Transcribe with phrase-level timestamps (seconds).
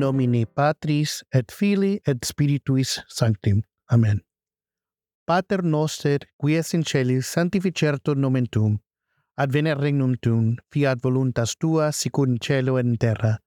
[0.00, 3.52] nomine Patris et Filii et Spirituis Sancti.
[3.92, 4.20] Amen.
[5.26, 8.78] Pater noster, qui es in celis, sanctificertur nomen tuum.
[9.38, 13.38] Adveniat regnum tuum, fiat voluntas tua, sicur in cielo et in terra.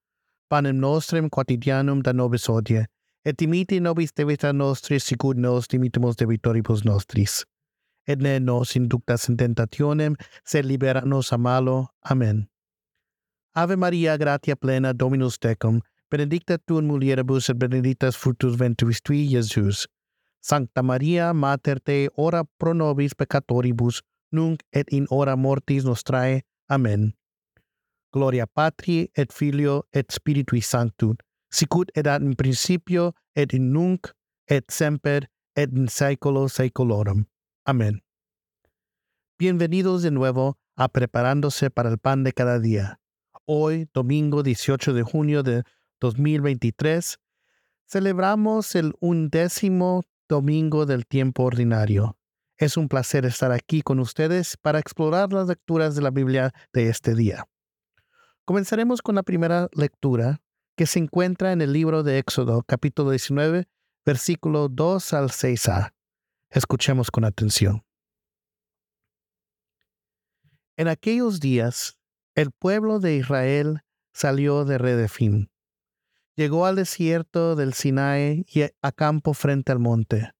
[0.48, 2.86] Panem nostrum quotidianum da nobis hodie,
[3.24, 7.44] et dimiti nobis debita nostris, sicur nos dimitimus debitoribus nostris.
[8.06, 11.88] Et ne nos inductas in tentationem, sed libera nos a malo.
[12.10, 12.46] Amen.
[13.54, 15.80] Ave Maria, gratia plena, Dominus tecum,
[16.14, 19.86] benedicta tu in mulieribus et benedictus fructus ventris tui, Iesus.
[20.40, 26.42] Sancta Maria, Mater Dei, ora pro nobis peccatoribus, nunc et in hora mortis nostrae.
[26.70, 27.12] Amen.
[28.12, 31.16] Gloria Patri et Filio et Spiritui Sanctus,
[31.50, 34.12] sicut erat in principio et in nunc
[34.46, 35.26] et semper
[35.56, 37.26] et in saeculo saeculorum.
[37.66, 38.02] Amén.
[39.36, 43.00] Bienvenidos de nuevo a Preparándose para el Pan de cada día.
[43.46, 45.64] Hoy, domingo 18 de junio de
[46.00, 47.18] 2023,
[47.86, 52.16] celebramos el undécimo domingo del tiempo ordinario.
[52.56, 56.88] Es un placer estar aquí con ustedes para explorar las lecturas de la Biblia de
[56.88, 57.46] este día.
[58.44, 60.40] Comenzaremos con la primera lectura
[60.76, 63.66] que se encuentra en el libro de Éxodo, capítulo 19,
[64.04, 65.92] versículo 2 al 6a.
[66.50, 67.84] Escuchemos con atención.
[70.76, 71.96] En aquellos días,
[72.34, 73.80] el pueblo de Israel
[74.12, 75.50] salió de Redefín.
[76.36, 80.32] Llegó al desierto del Sinaí y a campo frente al monte.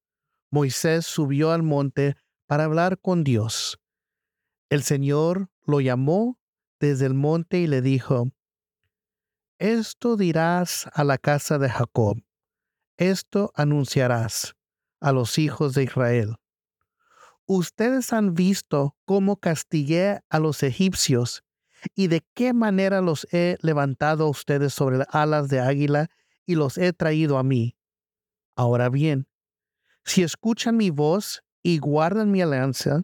[0.51, 3.79] Moisés subió al monte para hablar con Dios.
[4.71, 6.39] El Señor lo llamó
[6.81, 8.33] desde el monte y le dijo,
[9.59, 12.21] Esto dirás a la casa de Jacob,
[12.97, 14.57] esto anunciarás
[15.01, 16.37] a los hijos de Israel.
[17.47, 21.44] Ustedes han visto cómo castigué a los egipcios
[21.95, 26.09] y de qué manera los he levantado a ustedes sobre las alas de águila
[26.47, 27.77] y los he traído a mí.
[28.57, 29.27] Ahora bien,
[30.05, 33.03] si escuchan mi voz y guardan mi alianza,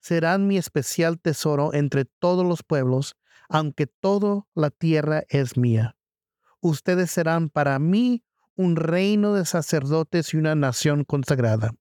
[0.00, 3.16] serán mi especial tesoro entre todos los pueblos,
[3.48, 5.96] aunque toda la tierra es mía.
[6.60, 8.22] Ustedes serán para mí
[8.54, 11.72] un reino de sacerdotes y una nación consagrada.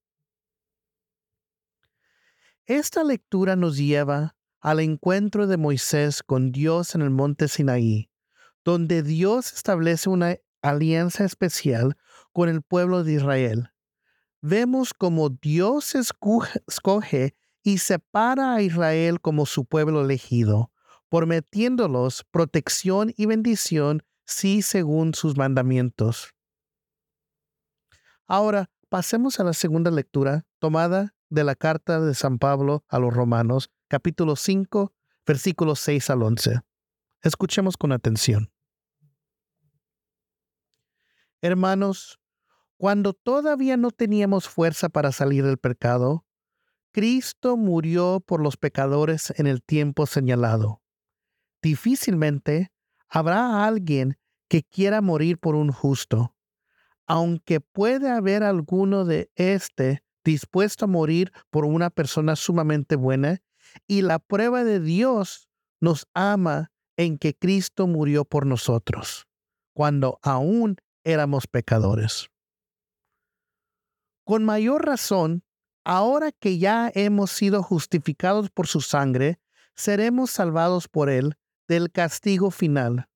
[2.65, 8.09] Esta lectura nos lleva al encuentro de Moisés con Dios en el monte Sinaí,
[8.65, 11.97] donde Dios establece una alianza especial
[12.33, 13.71] con el pueblo de Israel.
[14.41, 20.71] Vemos como Dios escoge y separa a Israel como su pueblo elegido,
[21.09, 26.33] prometiéndolos protección y bendición sí según sus mandamientos.
[28.27, 33.13] Ahora, pasemos a la segunda lectura tomada de la carta de San Pablo a los
[33.13, 34.93] Romanos, capítulo 5,
[35.25, 36.59] versículos 6 al 11.
[37.23, 38.51] Escuchemos con atención.
[41.41, 42.19] Hermanos,
[42.77, 46.23] cuando todavía no teníamos fuerza para salir del pecado,
[46.91, 50.81] Cristo murió por los pecadores en el tiempo señalado.
[51.61, 52.71] Difícilmente
[53.09, 56.35] habrá alguien que quiera morir por un justo,
[57.07, 63.41] aunque puede haber alguno de éste dispuesto a morir por una persona sumamente buena
[63.87, 65.49] y la prueba de Dios
[65.81, 69.27] nos ama en que Cristo murió por nosotros,
[69.73, 72.29] cuando aún éramos pecadores.
[74.25, 75.43] Con mayor razón,
[75.83, 79.39] ahora que ya hemos sido justificados por su sangre,
[79.75, 81.35] seremos salvados por él
[81.67, 83.07] del castigo final.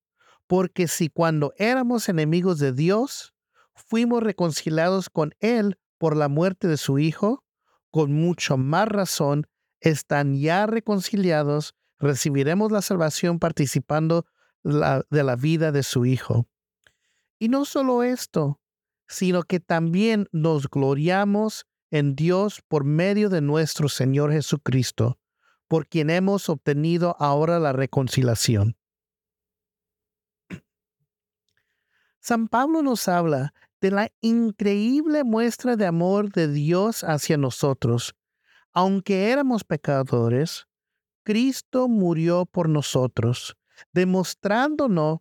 [0.48, 3.34] Porque si cuando éramos enemigos de Dios,
[3.76, 7.44] fuimos reconciliados con él por la muerte de su Hijo,
[7.92, 9.46] con mucho más razón
[9.84, 14.26] están ya reconciliados, recibiremos la salvación participando
[14.64, 16.48] de la vida de su Hijo.
[17.38, 18.62] Y no solo esto,
[19.08, 25.20] sino que también nos gloriamos en Dios por medio de nuestro Señor Jesucristo,
[25.68, 28.78] por quien hemos obtenido ahora la reconciliación.
[32.22, 38.16] San Pablo nos habla de la increíble muestra de amor de Dios hacia nosotros
[38.74, 40.68] aunque éramos pecadores,
[41.24, 43.56] Cristo murió por nosotros,
[43.94, 45.20] demostrándonos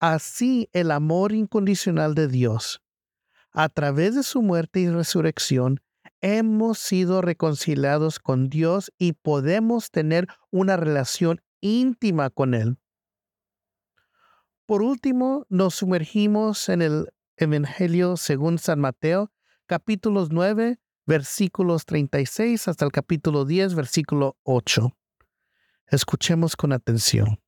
[0.00, 2.82] así el amor incondicional de Dios.
[3.52, 5.80] A través de su muerte y resurrección,
[6.20, 12.78] hemos sido reconciliados con Dios y podemos tener una relación íntima con Él.
[14.66, 19.32] Por último, nos sumergimos en el Evangelio según San Mateo,
[19.66, 20.78] capítulos 9,
[21.10, 24.96] versículos 36 hasta el capítulo 10, versículo 8.
[25.88, 27.40] Escuchemos con atención.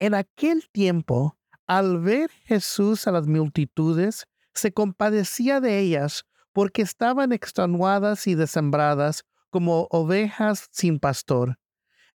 [0.00, 1.38] En aquel tiempo
[1.68, 9.22] Al ver Jesús a las multitudes, se compadecía de ellas porque estaban extenuadas y desembradas
[9.50, 11.56] como ovejas sin pastor.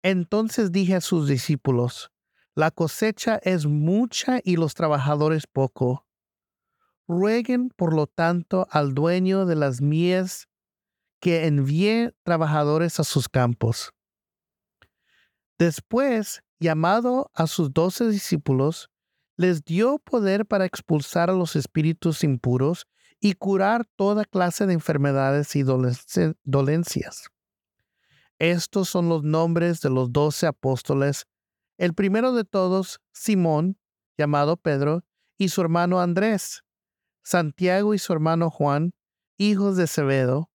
[0.03, 2.11] Entonces dije a sus discípulos,
[2.55, 6.07] la cosecha es mucha y los trabajadores poco.
[7.09, 10.49] Rueguen, por lo tanto, al dueño de las mies
[11.21, 13.93] que envíe trabajadores a sus campos.
[15.59, 18.91] Después, llamado a sus doce discípulos,
[19.37, 22.87] les dio poder para expulsar a los espíritus impuros
[23.21, 27.29] y curar toda clase de enfermedades y dolencias.
[28.39, 31.27] Estos son los nombres de los doce apóstoles.
[31.79, 33.79] El primero de todos, Simón,
[34.19, 35.05] llamado Pedro,
[35.39, 36.65] y su hermano Andrés,
[37.23, 38.93] Santiago y su hermano Juan,
[39.37, 40.51] hijos de Zebedo,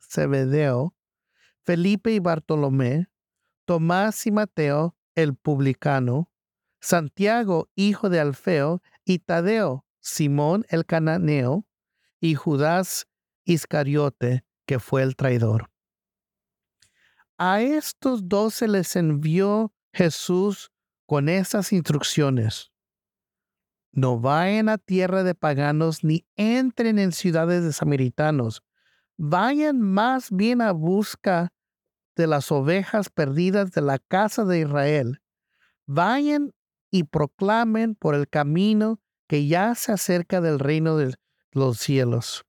[0.00, 0.94] Zebedeo,
[1.62, 3.08] Felipe y Bartolomé,
[3.64, 6.30] Tomás y Mateo, el publicano,
[6.80, 11.66] Santiago, hijo de Alfeo, y Tadeo, Simón el cananeo,
[12.20, 13.06] y Judas
[13.44, 15.70] Iscariote, que fue el traidor.
[17.38, 20.70] A estos dos se les envió Jesús
[21.06, 22.72] con esas instrucciones.
[23.96, 28.62] No vayan a tierra de paganos ni entren en ciudades de samaritanos.
[29.16, 31.54] Vayan más bien a busca
[32.14, 35.22] de las ovejas perdidas de la casa de Israel.
[35.86, 36.52] Vayan
[36.90, 41.14] y proclamen por el camino que ya se acerca del reino de
[41.52, 42.44] los cielos.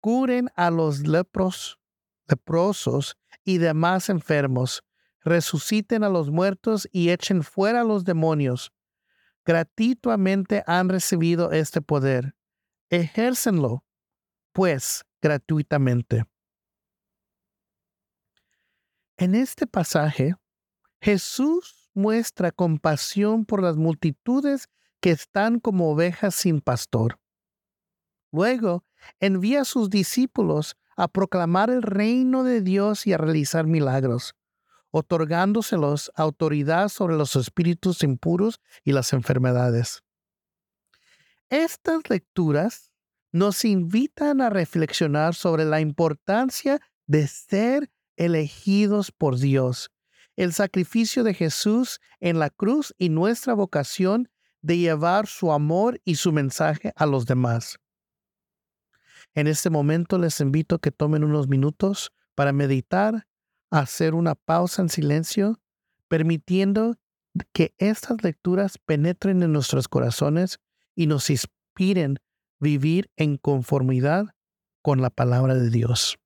[0.00, 1.80] Curen a los lepros,
[2.28, 4.84] leprosos y demás enfermos.
[5.24, 8.72] Resuciten a los muertos y echen fuera a los demonios.
[9.46, 12.34] Gratuitamente han recibido este poder.
[12.90, 13.84] Ejércenlo,
[14.52, 16.24] pues, gratuitamente.
[19.16, 20.34] En este pasaje,
[21.00, 24.68] Jesús muestra compasión por las multitudes
[25.00, 27.20] que están como ovejas sin pastor.
[28.32, 28.84] Luego,
[29.20, 34.34] envía a sus discípulos a proclamar el reino de Dios y a realizar milagros,
[34.90, 40.02] otorgándoselos autoridad sobre los espíritus impuros y las enfermedades.
[41.48, 42.90] Estas lecturas
[43.32, 49.90] nos invitan a reflexionar sobre la importancia de ser elegidos por Dios,
[50.36, 54.28] el sacrificio de Jesús en la cruz y nuestra vocación
[54.62, 57.78] de llevar su amor y su mensaje a los demás.
[59.34, 63.26] En este momento les invito a que tomen unos minutos para meditar,
[63.80, 65.60] hacer una pausa en silencio,
[66.08, 66.96] permitiendo
[67.52, 70.58] que estas lecturas penetren en nuestros corazones
[70.94, 72.18] y nos inspiren
[72.60, 74.26] vivir en conformidad
[74.82, 76.16] con la palabra de Dios.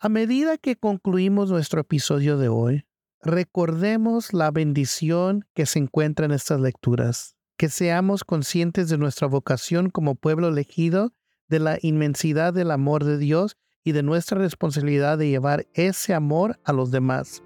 [0.00, 2.87] A medida que concluimos nuestro episodio de hoy,
[3.22, 9.90] recordemos la bendición que se encuentra en estas lecturas, que seamos conscientes de nuestra vocación
[9.90, 11.12] como pueblo elegido,
[11.48, 16.58] de la inmensidad del amor de Dios y de nuestra responsabilidad de llevar ese amor
[16.64, 17.42] a los demás.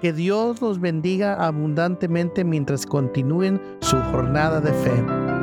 [0.00, 5.35] Que Dios los bendiga abundantemente mientras continúen su jornada de fe.